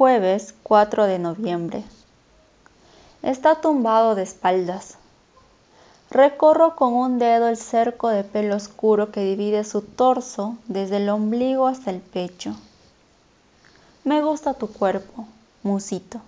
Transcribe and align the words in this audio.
Jueves 0.00 0.54
4 0.62 1.04
de 1.04 1.18
noviembre. 1.18 1.84
Está 3.20 3.60
tumbado 3.60 4.14
de 4.14 4.22
espaldas. 4.22 4.94
Recorro 6.10 6.74
con 6.74 6.94
un 6.94 7.18
dedo 7.18 7.48
el 7.48 7.58
cerco 7.58 8.08
de 8.08 8.24
pelo 8.24 8.56
oscuro 8.56 9.12
que 9.12 9.20
divide 9.20 9.62
su 9.62 9.82
torso 9.82 10.56
desde 10.68 10.96
el 10.96 11.10
ombligo 11.10 11.66
hasta 11.66 11.90
el 11.90 12.00
pecho. 12.00 12.56
Me 14.02 14.22
gusta 14.22 14.54
tu 14.54 14.72
cuerpo, 14.72 15.26
musito. 15.62 16.22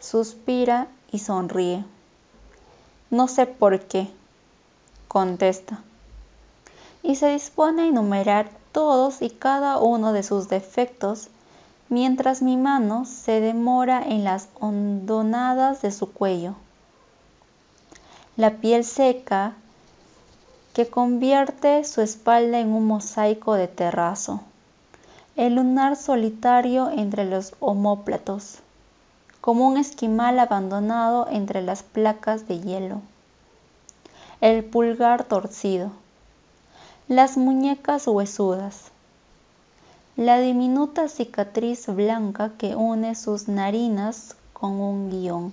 Suspira 0.00 0.88
y 1.12 1.20
sonríe. 1.20 1.84
No 3.08 3.28
sé 3.28 3.46
por 3.46 3.82
qué, 3.82 4.10
contesta. 5.06 5.80
Y 7.04 7.14
se 7.14 7.28
dispone 7.28 7.82
a 7.82 7.86
enumerar 7.86 8.50
todos 8.72 9.22
y 9.22 9.30
cada 9.30 9.78
uno 9.78 10.12
de 10.12 10.24
sus 10.24 10.48
defectos 10.48 11.28
mientras 11.88 12.42
mi 12.42 12.56
mano 12.56 13.04
se 13.04 13.40
demora 13.40 14.02
en 14.02 14.24
las 14.24 14.48
hondonadas 14.60 15.82
de 15.82 15.90
su 15.90 16.12
cuello. 16.12 16.54
La 18.36 18.52
piel 18.52 18.84
seca 18.84 19.54
que 20.72 20.88
convierte 20.88 21.84
su 21.84 22.00
espalda 22.00 22.58
en 22.58 22.72
un 22.72 22.86
mosaico 22.86 23.54
de 23.54 23.68
terrazo. 23.68 24.40
El 25.36 25.54
lunar 25.54 25.96
solitario 25.96 26.90
entre 26.90 27.24
los 27.24 27.54
homóplatos, 27.60 28.58
como 29.40 29.68
un 29.68 29.76
esquimal 29.76 30.38
abandonado 30.38 31.28
entre 31.30 31.62
las 31.62 31.82
placas 31.82 32.48
de 32.48 32.60
hielo. 32.60 33.02
El 34.40 34.64
pulgar 34.64 35.24
torcido. 35.24 35.90
Las 37.08 37.36
muñecas 37.36 38.06
huesudas 38.06 38.90
la 40.16 40.38
diminuta 40.38 41.08
cicatriz 41.08 41.88
blanca 41.88 42.52
que 42.56 42.76
une 42.76 43.16
sus 43.16 43.48
narinas 43.48 44.36
con 44.52 44.80
un 44.80 45.10
guion. 45.10 45.52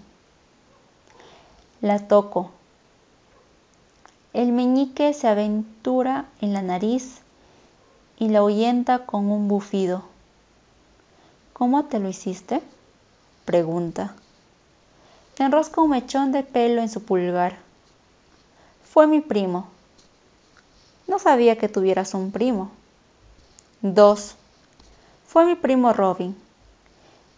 La 1.82 2.08
toco. 2.08 2.52
El 4.34 4.52
meñique 4.52 5.16
se 5.16 5.28
aventura 5.28 6.26
en 6.42 6.54
la 6.54 6.62
nariz 6.62 7.22
y 8.20 8.30
la 8.30 8.40
ahuyenta 8.40 9.08
con 9.08 9.32
un 9.32 9.48
bufido. 9.48 10.04
¿Cómo 11.54 11.86
te 11.86 12.00
lo 12.00 12.08
hiciste? 12.08 12.62
pregunta. 13.46 14.14
Enrosca 15.40 15.82
un 15.82 15.90
mechón 15.90 16.32
de 16.32 16.44
pelo 16.44 16.84
en 16.84 16.90
su 16.90 17.04
pulgar. 17.04 17.58
Fue 18.94 19.08
mi 19.08 19.22
primo. 19.22 19.68
No 21.08 21.18
sabía 21.18 21.58
que 21.58 21.68
tuvieras 21.68 22.14
un 22.14 22.32
primo. 22.32 22.70
Dos. 23.82 24.36
Fue 25.32 25.46
mi 25.46 25.56
primo 25.56 25.94
Robin. 25.94 26.36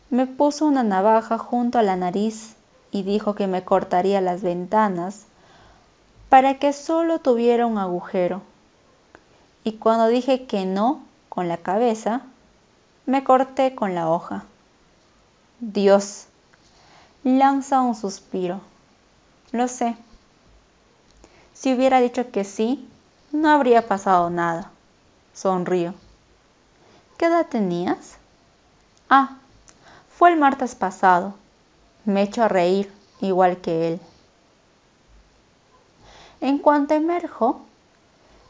Me 0.09 0.25
puso 0.25 0.66
una 0.66 0.81
navaja 0.81 1.38
junto 1.38 1.77
a 1.77 1.83
la 1.83 1.95
nariz 1.95 2.55
y 2.89 3.03
dijo 3.03 3.35
que 3.35 3.45
me 3.45 3.63
cortaría 3.63 4.19
las 4.19 4.41
ventanas 4.41 5.25
para 6.27 6.58
que 6.58 6.73
solo 6.73 7.19
tuviera 7.19 7.67
un 7.67 7.77
agujero. 7.77 8.41
Y 9.63 9.73
cuando 9.73 10.08
dije 10.08 10.47
que 10.47 10.66
no 10.66 11.03
con 11.30 11.47
la 11.47 11.58
cabeza, 11.58 12.22
me 13.05 13.23
corté 13.23 13.75
con 13.75 13.94
la 13.94 14.09
hoja. 14.09 14.45
Dios, 15.59 16.25
lanza 17.23 17.81
un 17.81 17.94
suspiro. 17.94 18.59
Lo 19.52 19.67
sé. 19.67 19.95
Si 21.53 21.72
hubiera 21.72 22.00
dicho 22.00 22.31
que 22.31 22.44
sí, 22.44 22.89
no 23.31 23.52
habría 23.52 23.88
pasado 23.88 24.31
nada. 24.31 24.72
Sonrío. 25.35 25.94
¿Qué 27.17 27.25
edad 27.25 27.45
tenías? 27.47 28.17
Ah, 29.09 29.38
fue 30.17 30.31
el 30.31 30.39
martes 30.39 30.75
pasado. 30.75 31.36
Me 32.06 32.23
echo 32.23 32.44
a 32.44 32.47
reír, 32.47 32.92
igual 33.22 33.58
que 33.58 33.88
él. 33.88 34.00
En 36.41 36.58
cuanto 36.58 36.94
emerjo, 36.94 37.62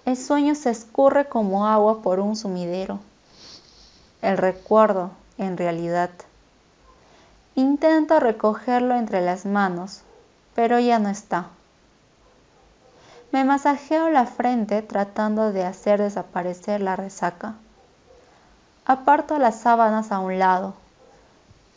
el 0.06 0.18
sueño 0.18 0.56
se 0.56 0.70
escurre 0.70 1.28
como 1.30 1.68
agua 1.68 2.02
por 2.02 2.20
un 2.20 2.36
sumidero. 2.36 3.00
El 4.22 4.38
recuerdo, 4.38 5.12
en 5.38 5.58
realidad. 5.58 6.10
Intento 7.56 8.20
recogerlo 8.20 8.96
entre 8.96 9.22
las 9.22 9.46
manos, 9.46 10.02
pero 10.56 10.80
ya 10.80 11.00
no 11.00 11.10
está. 11.10 11.50
Me 13.32 13.44
masajeo 13.44 14.10
la 14.10 14.26
frente 14.26 14.82
tratando 14.82 15.52
de 15.52 15.64
hacer 15.64 16.02
desaparecer 16.02 16.82
la 16.82 16.96
resaca. 16.96 17.56
Aparto 18.86 19.40
las 19.40 19.62
sábanas 19.62 20.12
a 20.12 20.20
un 20.20 20.40
lado. 20.40 20.74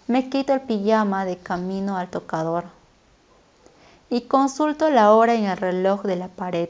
Me 0.08 0.28
quito 0.28 0.52
el 0.52 0.60
pijama 0.60 1.24
de 1.24 1.36
camino 1.36 1.96
al 1.96 2.08
tocador. 2.08 2.64
Y 4.10 4.22
consulto 4.22 4.90
la 4.90 5.12
hora 5.12 5.34
en 5.34 5.44
el 5.44 5.56
reloj 5.56 6.02
de 6.02 6.16
la 6.16 6.26
pared, 6.26 6.68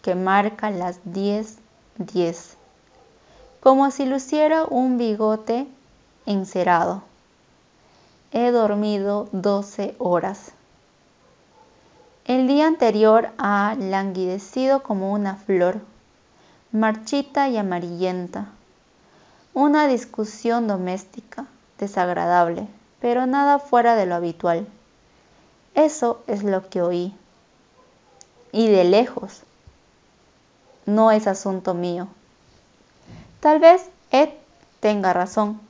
que 0.00 0.14
marca 0.14 0.70
las 0.70 1.04
10:10, 1.04 1.58
10, 1.98 2.56
como 3.60 3.90
si 3.90 4.06
luciera 4.06 4.64
un 4.64 4.96
bigote 4.96 5.66
encerado. 6.24 7.02
He 8.32 8.52
dormido 8.52 9.28
12 9.32 9.96
horas. 9.98 10.52
El 12.24 12.48
día 12.48 12.68
anterior 12.68 13.28
ha 13.36 13.76
languidecido 13.78 14.82
como 14.82 15.12
una 15.12 15.36
flor, 15.36 15.82
marchita 16.70 17.50
y 17.50 17.58
amarillenta 17.58 18.46
una 19.54 19.86
discusión 19.86 20.66
doméstica, 20.66 21.46
desagradable, 21.78 22.66
pero 23.00 23.26
nada 23.26 23.58
fuera 23.58 23.96
de 23.96 24.06
lo 24.06 24.14
habitual. 24.14 24.66
Eso 25.74 26.22
es 26.26 26.42
lo 26.42 26.68
que 26.68 26.82
oí. 26.82 27.14
Y 28.52 28.68
de 28.68 28.84
lejos. 28.84 29.42
No 30.86 31.10
es 31.10 31.26
asunto 31.26 31.74
mío. 31.74 32.08
Tal 33.40 33.58
vez 33.58 33.88
Ed 34.10 34.30
tenga 34.80 35.12
razón. 35.12 35.60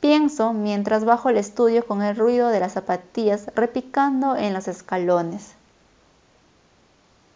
Pienso 0.00 0.52
mientras 0.52 1.04
bajo 1.04 1.30
el 1.30 1.38
estudio 1.38 1.86
con 1.86 2.02
el 2.02 2.16
ruido 2.16 2.48
de 2.48 2.60
las 2.60 2.72
zapatillas 2.72 3.46
repicando 3.54 4.36
en 4.36 4.52
los 4.52 4.68
escalones. 4.68 5.52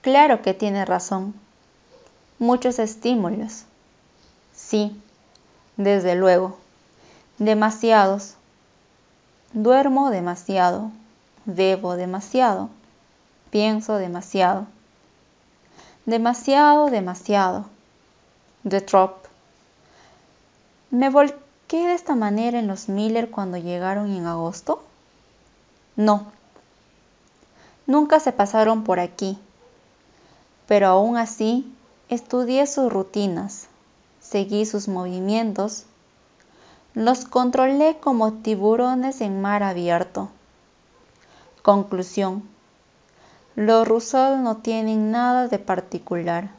Claro 0.03 0.43
que 0.43 0.55
tiene 0.55 0.85
razón. 0.85 1.35
Muchos 2.39 2.79
estímulos. 2.79 3.65
Sí, 4.55 5.01
desde 5.79 6.15
luego. 6.15 6.59
Demasiados. 7.39 8.35
Duermo 9.55 10.11
demasiado. 10.11 10.91
Bebo 11.47 11.97
demasiado. 11.97 12.69
Pienso 13.51 13.97
demasiado. 13.97 14.67
Demasiado, 16.05 16.91
demasiado. 16.91 17.65
The 18.69 18.83
Trop. 18.83 19.25
¿Me 20.91 21.09
volqué 21.09 21.87
de 21.87 21.95
esta 21.95 22.15
manera 22.15 22.59
en 22.59 22.67
los 22.67 22.89
Miller 22.89 23.31
cuando 23.31 23.57
llegaron 23.57 24.11
en 24.11 24.27
agosto? 24.27 24.83
No. 25.97 26.27
Nunca 27.87 28.21
se 28.21 28.33
pasaron 28.33 28.85
por 28.85 29.01
aquí. 29.01 29.39
Pero 30.67 30.89
aún 30.89 31.17
así, 31.17 31.73
estudié 32.09 32.67
sus 32.67 32.93
rutinas, 32.93 33.69
seguí 34.21 34.67
sus 34.67 34.89
movimientos, 34.89 35.85
los 36.95 37.25
controlé 37.25 37.99
como 38.01 38.33
tiburones 38.33 39.21
en 39.21 39.41
mar 39.41 39.63
abierto. 39.63 40.31
Conclusión. 41.63 42.43
Los 43.55 43.87
Rousseau 43.87 44.37
no 44.39 44.59
tienen 44.59 45.11
nada 45.11 45.49
de 45.49 45.59
particular. 45.59 46.51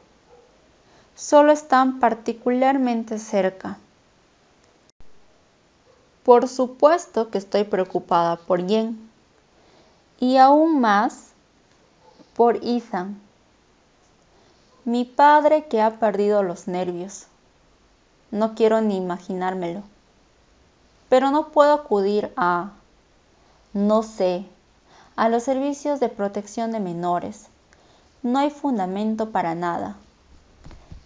Solo 1.15 1.51
están 1.51 1.99
particularmente 1.99 3.19
cerca. 3.19 3.77
Por 6.23 6.47
supuesto 6.47 7.29
que 7.29 7.37
estoy 7.37 7.63
preocupada 7.63 8.35
por 8.35 8.67
Jen. 8.67 9.09
Y 10.19 10.37
aún 10.37 10.79
más 10.79 11.29
por 12.35 12.57
Ethan. 12.57 13.19
Mi 14.85 15.05
padre 15.05 15.65
que 15.67 15.81
ha 15.81 15.99
perdido 15.99 16.43
los 16.43 16.67
nervios. 16.67 17.28
No 18.31 18.55
quiero 18.55 18.81
ni 18.81 18.97
imaginármelo. 18.97 19.81
Pero 21.09 21.31
no 21.31 21.47
puedo 21.47 21.73
acudir 21.73 22.31
a, 22.37 22.71
no 23.73 24.03
sé, 24.03 24.45
a 25.15 25.29
los 25.29 25.43
servicios 25.43 25.99
de 25.99 26.09
protección 26.09 26.71
de 26.71 26.79
menores. 26.79 27.47
No 28.21 28.39
hay 28.39 28.51
fundamento 28.51 29.31
para 29.31 29.55
nada. 29.55 29.95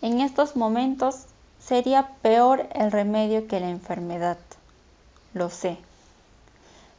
En 0.01 0.19
estos 0.19 0.55
momentos 0.55 1.25
sería 1.59 2.09
peor 2.21 2.67
el 2.73 2.91
remedio 2.91 3.47
que 3.47 3.59
la 3.59 3.69
enfermedad. 3.69 4.37
Lo 5.33 5.49
sé. 5.49 5.77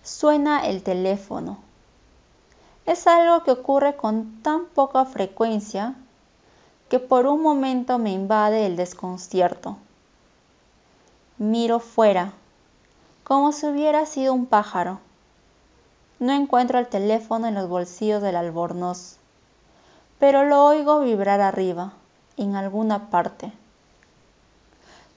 Suena 0.03 0.67
el 0.67 0.82
teléfono. 0.82 1.59
Es 2.87 3.06
algo 3.06 3.44
que 3.44 3.50
ocurre 3.50 3.97
con 3.97 4.43
tan 4.43 4.67
poca 4.67 5.05
frecuencia 5.05 5.94
que 6.88 6.99
por 6.99 7.26
un 7.26 7.43
momento 7.43 7.99
me 7.99 8.12
invade 8.12 8.67
el 8.67 8.76
desconcierto. 8.76 9.76
Miro 11.39 11.81
fuera. 11.81 12.33
como 13.25 13.51
si 13.51 13.67
hubiera 13.67 14.07
sido 14.07 14.35
un 14.35 14.47
pájaro. 14.47 15.01
No 16.21 16.33
encuentro 16.33 16.79
el 16.79 16.87
teléfono 16.87 17.49
en 17.49 17.55
los 17.55 17.69
bolsillos 17.69 18.23
del 18.23 18.37
albornoz, 18.37 19.17
pero 20.21 20.45
lo 20.45 20.65
oigo 20.65 21.01
vibrar 21.01 21.41
arriba, 21.41 21.93
en 22.37 22.55
alguna 22.55 23.11
parte. 23.11 23.51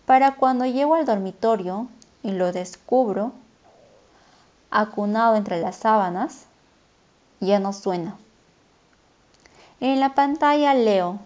Para 0.07 0.35
cuando 0.35 0.65
llego 0.65 0.95
al 0.95 1.05
dormitorio 1.05 1.87
y 2.23 2.31
lo 2.31 2.51
descubro, 2.51 3.33
acunado 4.71 5.35
entre 5.35 5.61
las 5.61 5.75
sábanas, 5.75 6.45
ya 7.39 7.59
no 7.59 7.73
suena. 7.73 8.17
En 9.79 9.99
la 9.99 10.15
pantalla 10.15 10.73
leo 10.73 11.19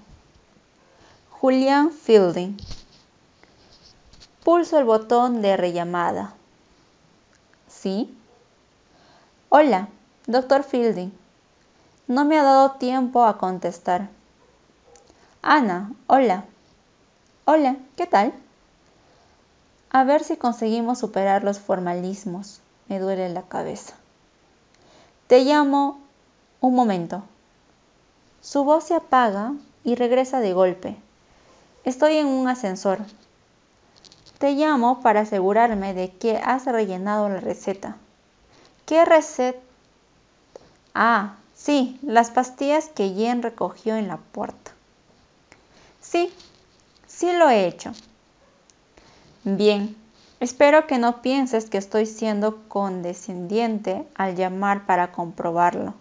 Julian 1.29 1.91
Fielding. 1.91 2.57
Pulso 4.43 4.79
el 4.79 4.85
botón 4.85 5.43
de 5.43 5.55
rellamada. 5.55 6.33
¿Sí? 7.67 8.17
Hola, 9.49 9.87
doctor 10.25 10.63
Fielding. 10.63 11.11
No 12.07 12.25
me 12.25 12.39
ha 12.39 12.43
dado 12.43 12.71
tiempo 12.71 13.23
a 13.23 13.37
contestar. 13.37 14.09
Ana, 15.43 15.93
hola. 16.07 16.45
Hola, 17.45 17.75
¿qué 17.95 18.07
tal? 18.07 18.33
A 19.91 20.03
ver 20.05 20.23
si 20.23 20.37
conseguimos 20.37 20.97
superar 20.97 21.43
los 21.43 21.59
formalismos. 21.59 22.61
Me 22.87 22.99
duele 22.99 23.29
la 23.29 23.43
cabeza. 23.43 23.93
Te 25.27 25.43
llamo 25.43 25.99
un 26.61 26.73
momento. 26.73 27.21
Su 28.41 28.63
voz 28.63 28.85
se 28.85 28.95
apaga 28.95 29.53
y 29.83 29.93
regresa 29.93 30.39
de 30.39 30.53
golpe. 30.53 30.97
Estoy 31.83 32.17
en 32.17 32.25
un 32.25 32.47
ascensor. 32.47 32.97
Te 34.41 34.53
llamo 34.53 35.01
para 35.01 35.19
asegurarme 35.19 35.93
de 35.93 36.09
que 36.09 36.37
has 36.37 36.65
rellenado 36.65 37.29
la 37.29 37.39
receta. 37.39 37.97
¿Qué 38.87 39.05
receta? 39.05 39.59
Ah, 40.95 41.35
sí, 41.53 41.99
las 42.01 42.31
pastillas 42.31 42.89
que 42.89 43.13
Jen 43.13 43.43
recogió 43.43 43.95
en 43.97 44.07
la 44.07 44.17
puerta. 44.17 44.71
Sí, 46.01 46.33
sí 47.05 47.31
lo 47.33 47.51
he 47.51 47.67
hecho. 47.67 47.91
Bien, 49.43 49.95
espero 50.39 50.87
que 50.87 50.97
no 50.97 51.21
pienses 51.21 51.69
que 51.69 51.77
estoy 51.77 52.07
siendo 52.07 52.67
condescendiente 52.67 54.07
al 54.15 54.35
llamar 54.35 54.87
para 54.87 55.11
comprobarlo. 55.11 55.93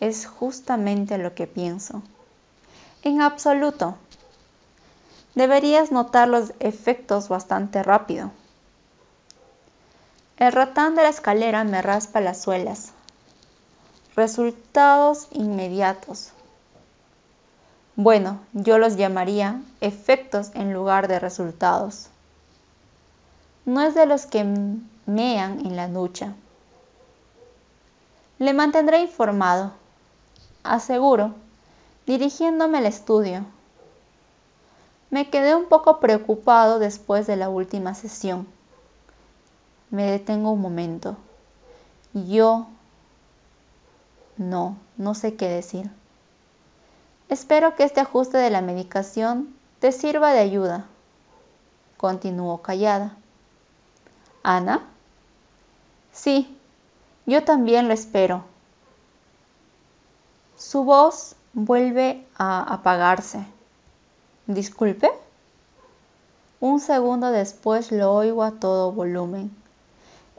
Es 0.00 0.26
justamente 0.26 1.16
lo 1.18 1.32
que 1.36 1.46
pienso. 1.46 2.02
En 3.04 3.22
absoluto. 3.22 3.98
Deberías 5.34 5.90
notar 5.90 6.28
los 6.28 6.52
efectos 6.60 7.28
bastante 7.28 7.82
rápido. 7.82 8.30
El 10.36 10.52
ratán 10.52 10.94
de 10.94 11.02
la 11.02 11.08
escalera 11.08 11.64
me 11.64 11.82
raspa 11.82 12.20
las 12.20 12.40
suelas. 12.40 12.92
Resultados 14.16 15.28
inmediatos. 15.32 16.30
Bueno, 17.96 18.40
yo 18.52 18.78
los 18.78 18.96
llamaría 18.96 19.60
efectos 19.80 20.50
en 20.54 20.72
lugar 20.72 21.06
de 21.06 21.20
resultados. 21.20 22.08
No 23.64 23.80
es 23.80 23.94
de 23.94 24.06
los 24.06 24.26
que 24.26 24.44
mean 25.06 25.60
en 25.66 25.76
la 25.76 25.88
ducha. 25.88 26.34
Le 28.38 28.52
mantendré 28.52 28.98
informado, 29.00 29.72
aseguro, 30.64 31.34
dirigiéndome 32.04 32.78
al 32.78 32.86
estudio. 32.86 33.46
Me 35.14 35.30
quedé 35.30 35.54
un 35.54 35.66
poco 35.66 36.00
preocupado 36.00 36.80
después 36.80 37.28
de 37.28 37.36
la 37.36 37.48
última 37.48 37.94
sesión. 37.94 38.48
Me 39.90 40.10
detengo 40.10 40.50
un 40.50 40.60
momento. 40.60 41.16
Yo 42.14 42.66
no, 44.38 44.76
no 44.96 45.14
sé 45.14 45.36
qué 45.36 45.48
decir. 45.48 45.88
Espero 47.28 47.76
que 47.76 47.84
este 47.84 48.00
ajuste 48.00 48.38
de 48.38 48.50
la 48.50 48.60
medicación 48.60 49.54
te 49.78 49.92
sirva 49.92 50.32
de 50.32 50.40
ayuda. 50.40 50.86
Continúo 51.96 52.60
callada. 52.60 53.16
¿Ana? 54.42 54.82
Sí, 56.10 56.58
yo 57.24 57.44
también 57.44 57.86
lo 57.86 57.94
espero. 57.94 58.42
Su 60.56 60.82
voz 60.82 61.36
vuelve 61.52 62.26
a 62.36 62.62
apagarse. 62.74 63.46
Disculpe. 64.46 65.10
Un 66.60 66.78
segundo 66.78 67.30
después 67.30 67.90
lo 67.90 68.12
oigo 68.12 68.42
a 68.42 68.52
todo 68.52 68.92
volumen. 68.92 69.50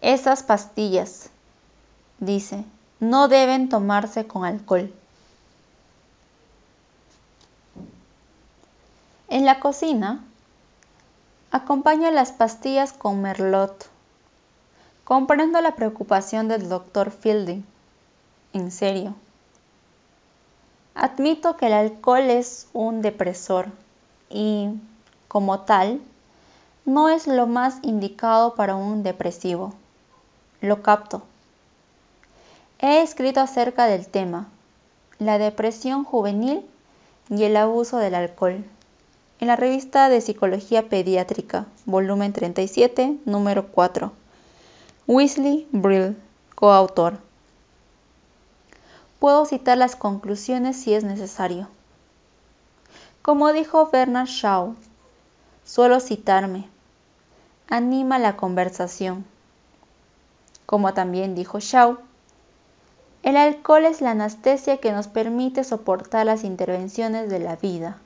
Esas 0.01 0.43
pastillas, 0.43 1.31
dice, 2.19 2.65
no 2.99 3.27
deben 3.27 3.67
tomarse 3.67 4.27
con 4.27 4.45
alcohol. 4.45 4.93
En 9.27 9.43
la 9.43 9.59
cocina, 9.59 10.23
acompaño 11.49 12.11
las 12.11 12.31
pastillas 12.31 12.93
con 12.93 13.23
merlot. 13.23 13.89
Comprendo 15.03 15.61
la 15.61 15.75
preocupación 15.75 16.47
del 16.47 16.69
doctor 16.69 17.09
Fielding. 17.09 17.65
En 18.53 18.71
serio. 18.71 19.15
Admito 20.93 21.57
que 21.57 21.67
el 21.67 21.73
alcohol 21.73 22.29
es 22.29 22.67
un 22.71 23.01
depresor 23.01 23.69
y, 24.29 24.69
como 25.27 25.61
tal, 25.61 26.01
no 26.85 27.09
es 27.09 27.27
lo 27.27 27.47
más 27.47 27.79
indicado 27.81 28.55
para 28.55 28.75
un 28.75 29.03
depresivo. 29.03 29.73
Lo 30.61 30.81
capto. 30.83 31.23
He 32.79 33.01
escrito 33.01 33.39
acerca 33.39 33.85
del 33.85 34.07
tema, 34.07 34.49
la 35.17 35.37
depresión 35.37 36.03
juvenil 36.03 36.65
y 37.29 37.43
el 37.43 37.57
abuso 37.57 37.97
del 37.97 38.15
alcohol, 38.15 38.65
en 39.39 39.47
la 39.47 39.55
revista 39.55 40.09
de 40.09 40.21
Psicología 40.21 40.87
Pediátrica, 40.87 41.65
volumen 41.85 42.33
37, 42.33 43.17
número 43.25 43.67
4. 43.67 44.11
Weasley 45.07 45.67
Brill, 45.71 46.17
coautor. 46.55 47.19
Puedo 49.19 49.45
citar 49.45 49.77
las 49.77 49.95
conclusiones 49.95 50.77
si 50.77 50.93
es 50.93 51.03
necesario. 51.03 51.67
Como 53.25 53.53
dijo 53.53 53.89
Bernard 53.91 54.27
Shaw, 54.27 54.75
suelo 55.63 55.99
citarme, 55.99 56.69
anima 57.67 58.19
la 58.19 58.37
conversación. 58.37 59.25
Como 60.67 60.93
también 60.93 61.33
dijo 61.33 61.59
Shaw, 61.59 61.97
el 63.23 63.35
alcohol 63.35 63.85
es 63.85 64.01
la 64.01 64.11
anestesia 64.11 64.77
que 64.77 64.91
nos 64.91 65.07
permite 65.07 65.63
soportar 65.63 66.27
las 66.27 66.43
intervenciones 66.43 67.27
de 67.31 67.39
la 67.39 67.55
vida. 67.55 67.97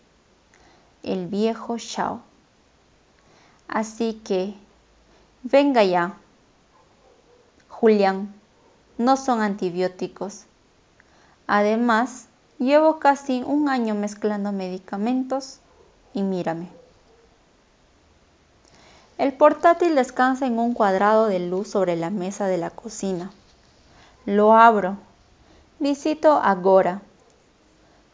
El 1.04 1.28
viejo 1.28 1.78
Shaw. 1.78 2.22
Así 3.68 4.22
que, 4.24 4.54
venga 5.44 5.84
ya. 5.84 6.14
Julián, 7.68 8.34
no 8.98 9.18
son 9.18 9.42
antibióticos. 9.42 10.46
Además, 11.46 12.29
llevo 12.60 13.00
casi 13.00 13.42
un 13.46 13.70
año 13.70 13.96
mezclando 13.96 14.51
medicamentos 14.51 15.60
y 16.13 16.22
mírame. 16.22 16.68
El 19.18 19.34
portátil 19.34 19.96
descansa 19.96 20.46
en 20.46 20.60
un 20.60 20.74
cuadrado 20.74 21.28
de 21.28 21.39
luz 21.39 21.70
sobre 21.70 21.96
la 21.96 22.10
mesa 22.10 22.48
de 22.48 22.58
la 22.58 22.70
cocina. 22.70 23.32
Lo 24.25 24.54
abro. 24.54 24.98
Visito 25.80 26.39
a 26.42 26.56
Gora. 26.56 27.01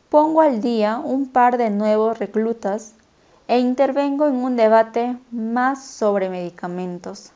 Pongo 0.10 0.42
al 0.42 0.62
día 0.62 0.98
un 1.04 1.30
par 1.30 1.58
de 1.58 1.70
nuevos 1.70 2.18
reclutas 2.20 2.94
e 3.48 3.60
intervengo 3.60 4.28
en 4.28 4.36
un 4.36 4.56
debate 4.56 5.18
más 5.32 5.84
sobre 5.84 6.30
medicamentos. 6.30 7.32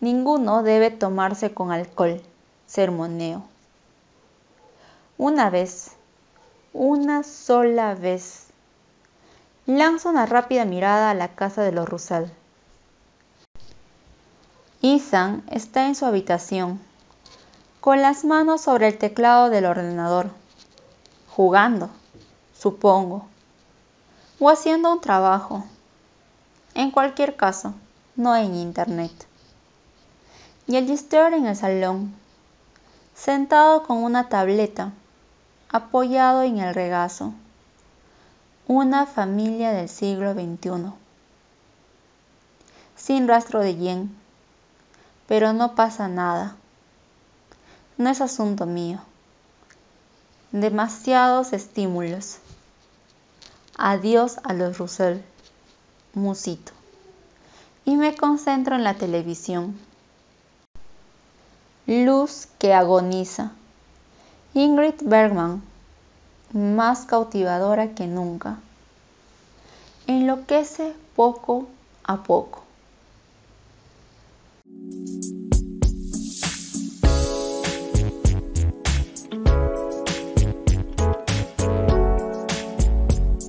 Ninguno 0.00 0.62
debe 0.62 0.90
tomarse 0.90 1.54
con 1.54 1.72
alcohol, 1.72 2.20
sermoneo. 2.66 3.53
Una 5.16 5.48
vez, 5.48 5.92
una 6.72 7.22
sola 7.22 7.94
vez. 7.94 8.48
Lanzo 9.64 10.08
una 10.08 10.26
rápida 10.26 10.64
mirada 10.64 11.10
a 11.10 11.14
la 11.14 11.36
casa 11.36 11.62
de 11.62 11.70
los 11.70 11.88
Rusal. 11.88 12.32
Ethan 14.82 15.44
está 15.52 15.86
en 15.86 15.94
su 15.94 16.04
habitación, 16.04 16.80
con 17.80 18.02
las 18.02 18.24
manos 18.24 18.62
sobre 18.62 18.88
el 18.88 18.98
teclado 18.98 19.50
del 19.50 19.66
ordenador, 19.66 20.30
jugando, 21.30 21.90
supongo, 22.58 23.24
o 24.40 24.50
haciendo 24.50 24.92
un 24.92 25.00
trabajo. 25.00 25.64
En 26.74 26.90
cualquier 26.90 27.36
caso, 27.36 27.72
no 28.16 28.34
en 28.34 28.56
internet. 28.56 29.12
Y 30.66 30.74
el 30.74 30.86
Gister 30.86 31.32
en 31.34 31.46
el 31.46 31.54
salón, 31.54 32.12
sentado 33.14 33.84
con 33.84 33.98
una 33.98 34.28
tableta 34.28 34.92
apoyado 35.74 36.42
en 36.42 36.58
el 36.58 36.72
regazo. 36.72 37.34
Una 38.68 39.06
familia 39.06 39.72
del 39.72 39.88
siglo 39.88 40.32
XXI. 40.32 40.92
sin 42.94 43.26
rastro 43.26 43.58
de 43.58 43.74
yen. 43.74 44.16
Pero 45.26 45.52
no 45.52 45.74
pasa 45.74 46.06
nada. 46.06 46.54
No 47.98 48.08
es 48.08 48.20
asunto 48.20 48.66
mío. 48.66 49.00
Demasiados 50.52 51.52
estímulos. 51.52 52.38
Adiós 53.76 54.38
a 54.44 54.52
los 54.52 54.78
Russell. 54.78 55.22
Musito. 56.12 56.70
Y 57.84 57.96
me 57.96 58.16
concentro 58.16 58.76
en 58.76 58.84
la 58.84 58.94
televisión. 58.94 59.76
Luz 61.88 62.46
que 62.60 62.72
agoniza. 62.72 63.50
Ingrid 64.56 65.02
Bergman, 65.02 65.62
más 66.52 67.06
cautivadora 67.06 67.96
que 67.96 68.06
nunca, 68.06 68.60
enloquece 70.06 70.94
poco 71.16 71.66
a 72.04 72.22
poco. 72.22 72.62